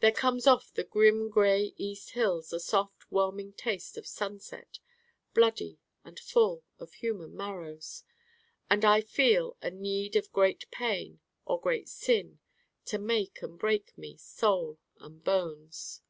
There 0.00 0.10
comes 0.10 0.48
off 0.48 0.72
the 0.74 0.82
grim 0.82 1.30
gray 1.30 1.74
east 1.76 2.10
hills 2.14 2.52
a 2.52 2.58
soft 2.58 3.04
whelming 3.12 3.52
taste 3.52 3.96
of 3.96 4.04
Sunset, 4.04 4.80
bloody 5.32 5.78
and 6.02 6.18
full 6.18 6.64
of 6.80 6.94
human 6.94 7.36
marrows. 7.36 8.02
And 8.68 8.84
I 8.84 9.00
feel 9.00 9.56
a 9.62 9.70
need 9.70 10.16
of 10.16 10.32
great 10.32 10.68
Pain 10.72 11.20
or 11.44 11.60
great 11.60 11.88
Sin 11.88 12.40
to 12.86 12.98
make 12.98 13.42
and 13.42 13.56
break 13.56 13.96
me, 13.96 14.16
Soul 14.16 14.80
and 14.96 15.22
bones. 15.22 16.02